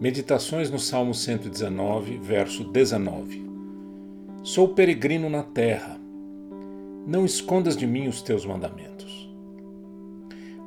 Meditações 0.00 0.70
no 0.70 0.78
Salmo 0.78 1.12
119, 1.12 2.18
verso 2.18 2.62
19. 2.62 3.44
Sou 4.44 4.68
peregrino 4.68 5.28
na 5.28 5.42
terra. 5.42 6.00
Não 7.04 7.24
escondas 7.24 7.76
de 7.76 7.84
mim 7.84 8.06
os 8.06 8.22
teus 8.22 8.46
mandamentos. 8.46 9.28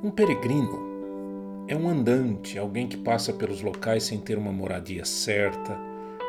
Um 0.04 0.12
peregrino 0.12 1.64
é 1.66 1.74
um 1.78 1.88
andante, 1.88 2.60
alguém 2.60 2.90
que 2.90 2.98
passa 2.98 3.32
pelos 3.32 3.62
locais 3.62 4.04
sem 4.04 4.20
ter 4.20 4.38
uma 4.38 4.52
moradia 4.52 5.06
certa, 5.06 5.80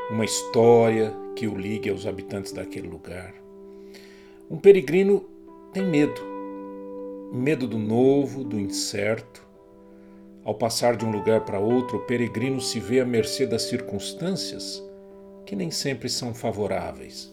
uma 0.08 0.24
história 0.24 1.12
que 1.34 1.48
o 1.48 1.58
ligue 1.58 1.90
aos 1.90 2.06
habitantes 2.06 2.52
daquele 2.52 2.86
lugar. 2.86 3.34
Um 4.48 4.58
peregrino 4.58 5.24
tem 5.72 5.84
medo. 5.84 6.20
Medo 7.32 7.66
do 7.66 7.78
novo, 7.78 8.44
do 8.44 8.60
incerto, 8.60 9.44
ao 10.44 10.54
passar 10.54 10.96
de 10.96 11.04
um 11.04 11.10
lugar 11.10 11.42
para 11.42 11.60
outro, 11.60 11.98
o 11.98 12.06
peregrino 12.06 12.60
se 12.60 12.80
vê 12.80 13.00
à 13.00 13.04
mercê 13.04 13.46
das 13.46 13.62
circunstâncias 13.62 14.82
que 15.46 15.54
nem 15.54 15.70
sempre 15.70 16.08
são 16.08 16.34
favoráveis. 16.34 17.32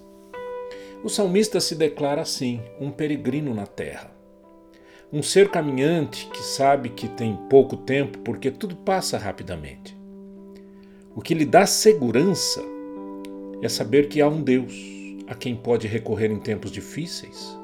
O 1.03 1.09
salmista 1.09 1.59
se 1.59 1.75
declara 1.75 2.21
assim, 2.21 2.61
um 2.80 2.91
peregrino 2.91 3.53
na 3.53 3.66
terra. 3.66 4.11
Um 5.11 5.23
ser 5.23 5.49
caminhante 5.49 6.27
que 6.27 6.43
sabe 6.43 6.89
que 6.89 7.07
tem 7.07 7.35
pouco 7.49 7.77
tempo 7.77 8.19
porque 8.19 8.52
tudo 8.52 8.75
passa 8.75 9.17
rapidamente. 9.17 9.97
O 11.16 11.21
que 11.21 11.33
lhe 11.33 11.45
dá 11.45 11.66
segurança 11.66 12.61
é 13.61 13.69
saber 13.69 14.07
que 14.07 14.21
há 14.21 14.27
um 14.27 14.44
Deus 14.44 14.73
a 15.27 15.33
quem 15.33 15.55
pode 15.55 15.88
recorrer 15.88 16.30
em 16.30 16.39
tempos 16.39 16.71
difíceis 16.71 17.57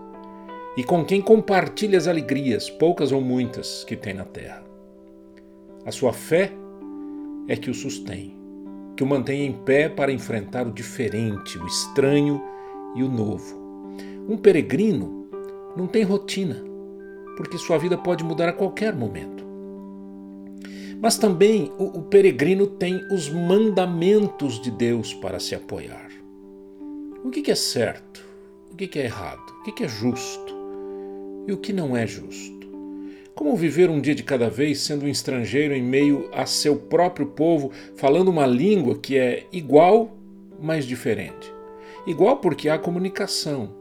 e 0.76 0.84
com 0.84 1.06
quem 1.06 1.22
compartilha 1.22 1.98
as 1.98 2.08
alegrias, 2.08 2.70
poucas 2.70 3.12
ou 3.12 3.22
muitas, 3.22 3.84
que 3.84 3.96
tem 3.96 4.14
na 4.14 4.26
terra. 4.26 4.75
A 5.86 5.92
sua 5.92 6.12
fé 6.12 6.52
é 7.48 7.56
que 7.56 7.70
o 7.70 7.74
sustém, 7.74 8.36
que 8.98 9.04
o 9.04 9.08
mantém 9.08 9.46
em 9.46 9.54
pé 9.54 9.88
para 9.88 10.12
enfrentar 10.12 10.66
o 10.66 10.72
diferente, 10.72 11.60
o 11.60 11.68
estranho 11.68 12.42
e 12.96 13.04
o 13.04 13.08
novo. 13.08 13.56
Um 14.28 14.36
peregrino 14.36 15.30
não 15.78 15.86
tem 15.86 16.02
rotina, 16.02 16.56
porque 17.38 17.60
sua 17.60 17.78
vida 17.78 17.96
pode 17.96 18.24
mudar 18.24 18.50
a 18.50 18.54
qualquer 18.54 18.96
momento. 18.96 19.46
Mas 21.00 21.20
também 21.20 21.72
o, 21.78 22.00
o 22.00 22.02
peregrino 22.02 22.66
tem 22.66 23.00
os 23.12 23.30
mandamentos 23.30 24.60
de 24.60 24.72
Deus 24.72 25.14
para 25.14 25.40
se 25.40 25.54
apoiar. 25.54 26.10
O 27.24 27.30
que, 27.30 27.44
que 27.44 27.52
é 27.52 27.56
certo? 27.56 28.26
O 28.72 28.76
que, 28.76 28.88
que 28.88 28.98
é 28.98 29.04
errado? 29.04 29.54
O 29.60 29.64
que, 29.64 29.72
que 29.72 29.84
é 29.84 29.88
justo? 29.88 30.56
E 31.48 31.54
o 31.54 31.58
que 31.58 31.72
não 31.72 31.96
é 31.96 32.08
justo? 32.08 32.55
Como 33.36 33.54
viver 33.54 33.90
um 33.90 34.00
dia 34.00 34.16
de 34.16 34.24
cada 34.24 34.50
vez 34.50 34.80
sendo 34.80 35.06
um 35.06 35.10
estrangeiro 35.10 35.74
em 35.76 35.84
meio 35.84 36.30
a 36.32 36.46
seu 36.46 36.78
próprio 36.78 37.28
povo, 37.28 37.70
falando 37.98 38.30
uma 38.30 38.46
língua 38.48 38.98
que 38.98 39.18
é 39.18 39.46
igual, 39.52 40.16
mas 40.58 40.86
diferente? 40.86 41.54
Igual 42.08 42.38
porque 42.38 42.70
há 42.70 42.80
comunicação, 42.80 43.76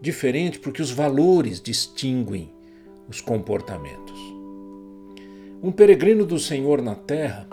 diferente 0.00 0.58
porque 0.58 0.80
os 0.80 0.90
valores 0.90 1.60
distinguem 1.60 2.50
os 3.06 3.20
comportamentos. 3.20 4.18
Um 5.62 5.70
peregrino 5.70 6.24
do 6.24 6.38
Senhor 6.38 6.80
na 6.80 6.94
terra 6.94 7.46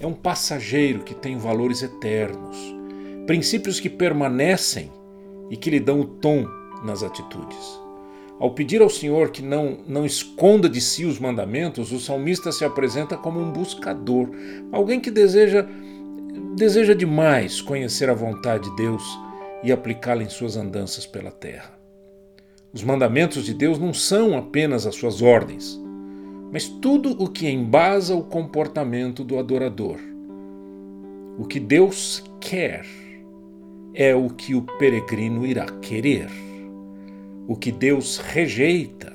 é 0.00 0.06
um 0.08 0.12
passageiro 0.12 1.04
que 1.04 1.14
tem 1.14 1.38
valores 1.38 1.84
eternos, 1.84 2.56
princípios 3.26 3.78
que 3.78 3.88
permanecem 3.88 4.90
e 5.50 5.56
que 5.56 5.70
lhe 5.70 5.78
dão 5.78 6.00
o 6.00 6.04
tom 6.04 6.48
nas 6.84 7.04
atitudes. 7.04 7.85
Ao 8.38 8.50
pedir 8.50 8.82
ao 8.82 8.90
Senhor 8.90 9.30
que 9.30 9.42
não, 9.42 9.78
não 9.88 10.04
esconda 10.04 10.68
de 10.68 10.80
si 10.80 11.06
os 11.06 11.18
mandamentos, 11.18 11.90
o 11.90 11.98
salmista 11.98 12.52
se 12.52 12.64
apresenta 12.64 13.16
como 13.16 13.40
um 13.40 13.50
buscador, 13.50 14.28
alguém 14.70 15.00
que 15.00 15.10
deseja, 15.10 15.66
deseja 16.54 16.94
demais 16.94 17.62
conhecer 17.62 18.10
a 18.10 18.14
vontade 18.14 18.68
de 18.68 18.76
Deus 18.76 19.02
e 19.64 19.72
aplicá-la 19.72 20.22
em 20.22 20.28
suas 20.28 20.56
andanças 20.56 21.06
pela 21.06 21.30
terra. 21.30 21.72
Os 22.74 22.82
mandamentos 22.82 23.46
de 23.46 23.54
Deus 23.54 23.78
não 23.78 23.94
são 23.94 24.36
apenas 24.36 24.86
as 24.86 24.94
suas 24.94 25.22
ordens, 25.22 25.80
mas 26.52 26.68
tudo 26.68 27.10
o 27.22 27.28
que 27.28 27.48
embasa 27.48 28.14
o 28.14 28.22
comportamento 28.22 29.24
do 29.24 29.38
adorador. 29.38 29.98
O 31.38 31.46
que 31.46 31.58
Deus 31.58 32.22
quer 32.38 32.84
é 33.94 34.14
o 34.14 34.28
que 34.28 34.54
o 34.54 34.60
peregrino 34.78 35.46
irá 35.46 35.64
querer 35.64 36.28
o 37.46 37.56
que 37.56 37.70
Deus 37.70 38.18
rejeita 38.18 39.12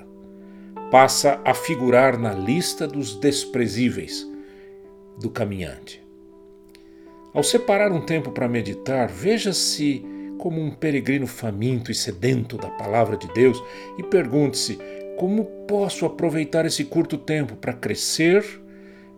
passa 0.91 1.39
a 1.45 1.53
figurar 1.53 2.17
na 2.17 2.33
lista 2.33 2.87
dos 2.87 3.15
desprezíveis 3.15 4.27
do 5.19 5.29
caminhante. 5.29 6.01
Ao 7.33 7.43
separar 7.43 7.91
um 7.91 8.01
tempo 8.01 8.31
para 8.31 8.47
meditar, 8.47 9.07
veja-se 9.07 10.03
como 10.37 10.59
um 10.59 10.71
peregrino 10.71 11.27
faminto 11.27 11.91
e 11.91 11.95
sedento 11.95 12.57
da 12.57 12.69
palavra 12.69 13.15
de 13.15 13.31
Deus 13.33 13.61
e 13.97 14.03
pergunte-se: 14.03 14.77
como 15.17 15.45
posso 15.67 16.05
aproveitar 16.05 16.65
esse 16.65 16.83
curto 16.83 17.17
tempo 17.17 17.55
para 17.55 17.73
crescer, 17.73 18.43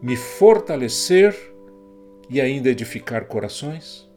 me 0.01 0.15
fortalecer 0.15 1.35
e 2.29 2.39
ainda 2.39 2.69
edificar 2.69 3.25
corações? 3.25 4.07